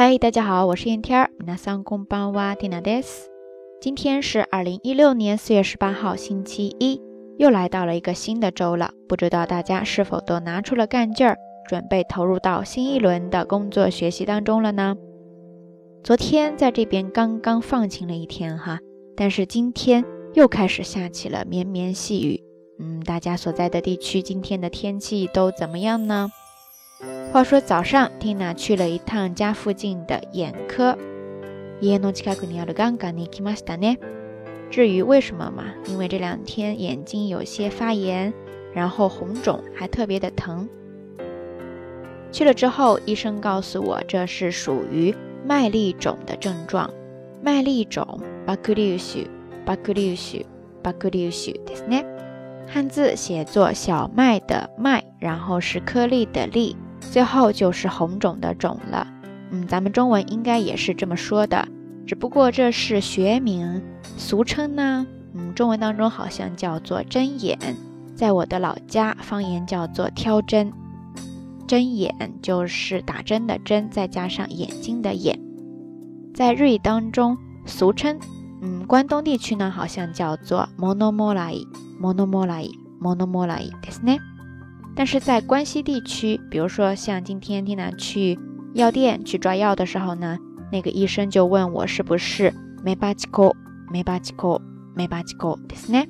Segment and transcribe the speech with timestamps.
[0.00, 1.30] 嗨，大家好，我是燕天儿。
[1.38, 3.28] 皆さんこんばんは、ティナです。
[3.80, 7.00] 今天是二零一六年四月十八号，星期一，
[7.38, 8.92] 又来到了一个新的周了。
[9.08, 11.36] 不知道大家是否都拿出了干劲儿，
[11.68, 14.96] 准备投入到新一轮的工作学习当中了呢？
[16.04, 18.78] 昨天在这边刚刚放晴了一天哈，
[19.16, 20.04] 但是今天
[20.34, 22.42] 又开始下起了绵绵细雨。
[22.78, 26.28] 嗯，大家所在的地区今天的天气都怎么样呢？
[27.32, 30.96] 话说早上，Tina 去了一趟家附近的眼科。
[34.70, 35.64] 至于为什么嘛？
[35.86, 38.32] 因为这两天眼睛有些发炎，
[38.72, 40.68] 然后红肿，还特别的疼。
[42.32, 46.90] 去了之后，医生告诉我这是属于麦粒肿的症状。
[47.42, 49.28] 麦粒肿，バクリウシュ、
[49.66, 50.46] バクリウシュ、
[50.82, 52.04] バクリウシュですね。
[52.66, 56.76] 汉字写作小麦的麦，然后是颗粒的粒。
[57.00, 59.06] 最后就是红肿的肿了，
[59.50, 61.66] 嗯，咱们中文应该也是这么说的，
[62.06, 63.82] 只不过这是学名，
[64.16, 67.58] 俗称呢，嗯，中文当中好像叫做针眼，
[68.14, 70.72] 在我的老家方言叫做挑针，
[71.66, 75.38] 针眼就是打针的针，再加上眼睛的眼，
[76.34, 78.18] 在日语当中俗称，
[78.62, 84.18] 嗯，关东地区呢好像叫做 monomorai，monomorai，monomorai，ですね。
[84.95, 88.37] 但是在关西地区，比如说像今天 Tina 去
[88.73, 90.37] 药店去抓药的时候呢，
[90.71, 92.53] 那个医生就问我是不是
[92.83, 93.55] 没巴吉口，
[93.91, 94.61] 没巴吉口，
[94.95, 96.03] 没巴吉口，对是呢。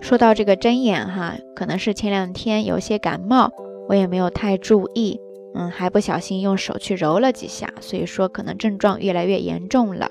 [0.00, 3.50] 说到这个针眼哈，可能是前两天有些感冒，
[3.88, 5.18] 我也没有太注意，
[5.54, 10.10] 嗯，还不小心用手去揉了几下，所以说可能症状越来越严重了。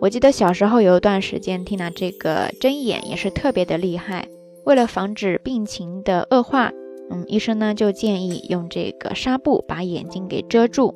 [0.00, 4.28] 我记得小时候有一段时间，Tina 这个针眼也是特别的厉害。
[4.66, 6.72] 为了防止病情的恶化，
[7.08, 10.92] 嗯，医生呢就建议用这个纱布把眼睛给遮住。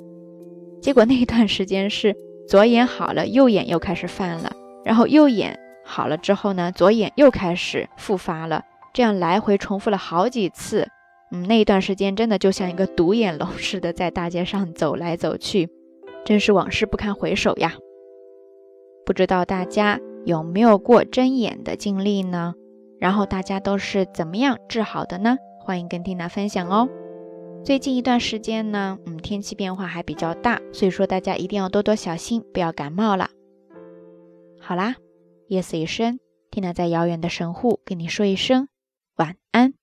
[0.82, 2.16] 结果那一段时间是
[2.48, 4.52] 左眼好了，右眼又开始犯了，
[4.84, 10.88] 然后右眼好了之后呢，左眼又开始复发了，这样来回重复了好几次。
[11.30, 15.68] 嗯，那一段时间真的就像一个独眼龙似的在大街上走来走去，
[16.24, 17.74] 真是往事不堪回首呀。
[19.06, 22.54] 不知道大家有没有过睁眼的经历呢？
[23.00, 25.38] 然后大家都是怎么样治好的呢？
[25.58, 26.88] 欢迎跟缇娜分享哦。
[27.64, 33.30] 最近一段时间呢，嗯，天气变化还比较大，所以说大家一定要多多小心，不要感冒了。
[34.60, 34.96] 好啦，
[35.48, 38.68] 夜色已深，缇娜在遥远的神户跟你说一声
[39.16, 39.79] 晚安。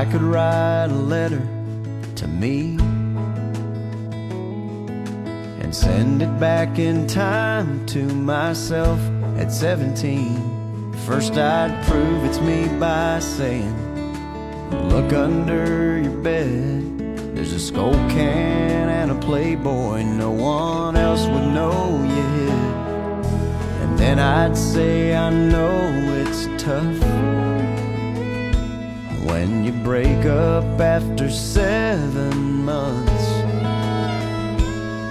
[0.00, 1.46] I could write a letter
[2.16, 2.78] to me
[5.60, 8.98] and send it back in time to myself
[9.36, 10.94] at 17.
[11.06, 13.76] First, I'd prove it's me by saying,
[14.88, 16.98] Look under your bed.
[17.34, 22.50] There's a Skoal can and a Playboy no one else would know you hid.
[23.82, 25.78] And then I'd say, I know
[26.22, 27.19] it's tough
[29.40, 33.26] when you break up after seven months.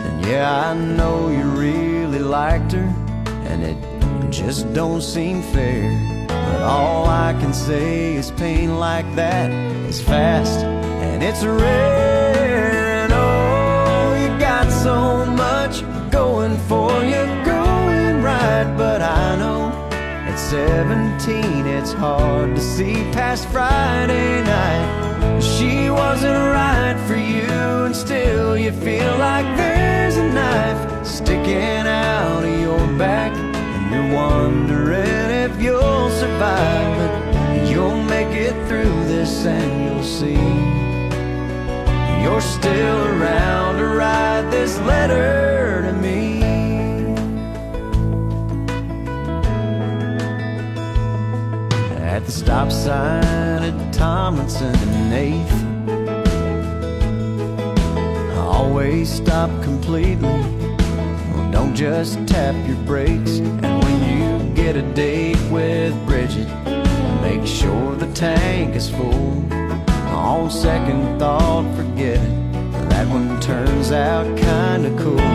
[0.05, 2.93] And yeah, I know you really liked her,
[3.49, 3.77] and it
[4.31, 5.89] just don't seem fair.
[6.27, 9.49] But all I can say is pain like that
[9.89, 10.59] is fast
[11.05, 13.03] and it's rare.
[13.03, 15.18] And oh, you got so
[20.37, 25.39] 17, it's hard to see past Friday night.
[25.41, 32.43] She wasn't right for you, and still you feel like there's a knife sticking out
[32.43, 33.31] of your back.
[33.35, 40.33] And you're wondering if you'll survive, but you'll make it through this and you'll see.
[42.23, 46.38] You're still around to write this letter to me.
[52.29, 55.57] The stop sign at Tomlinson and 8th
[58.37, 60.37] Always stop completely.
[61.31, 63.39] Well, Don't just tap your brakes.
[63.39, 66.47] And when you get a date with Bridget
[67.23, 69.43] Make sure the tank is full.
[70.13, 72.51] On second thought, forget it.
[72.91, 75.31] That one turns out kinda cool.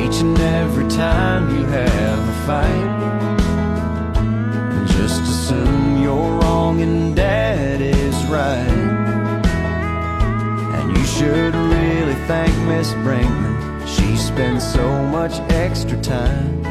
[0.00, 2.99] Each and every time you have a fight
[12.30, 13.84] Miss Brinkman.
[13.88, 16.62] She spends so much extra time.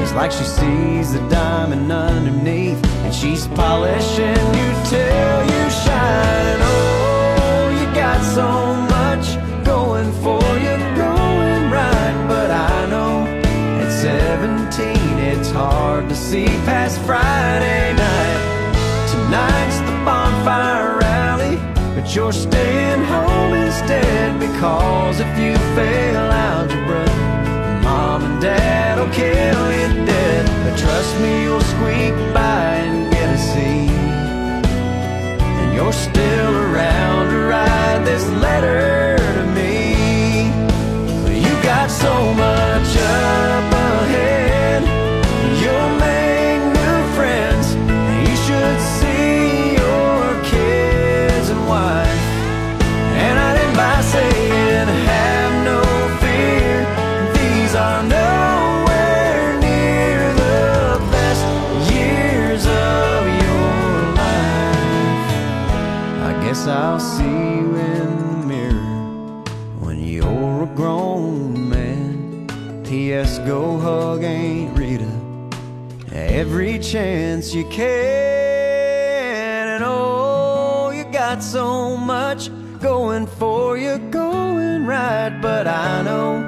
[0.00, 6.60] It's like she sees the diamond underneath, and she's polishing you till you shine.
[6.62, 8.48] Oh, you got so
[8.96, 9.26] much
[9.64, 12.26] going for you, going right.
[12.28, 13.26] But I know
[13.82, 19.10] at 17 it's hard to see past Friday night.
[19.10, 21.56] Tonight's the bonfire rally,
[21.96, 24.09] but you're staying home instead
[24.60, 27.06] because if you fail algebra,
[27.82, 30.44] mom and dad will kill you dead.
[30.64, 33.58] But trust me, you'll squeak by and get a C.
[35.60, 38.89] And you're still around to write this letter
[66.60, 69.42] guess I'll see you in the mirror
[69.78, 72.46] when you're a grown man.
[72.84, 73.38] P.S.
[73.38, 75.10] Go hug Aunt Rita
[76.12, 77.86] every chance you can.
[79.68, 85.38] And oh, you got so much going for you, going right.
[85.40, 86.42] But I know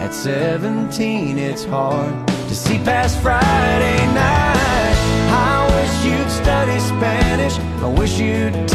[0.00, 4.94] at 17 it's hard to see past Friday night.
[5.30, 7.58] I wish you'd study Spanish.
[7.82, 8.73] I wish you'd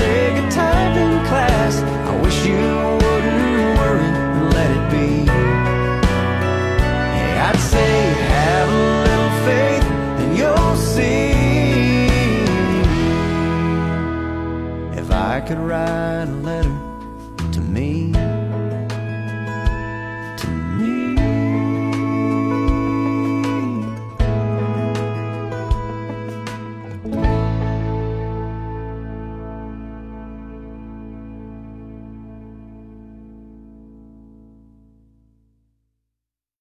[15.49, 16.58] could write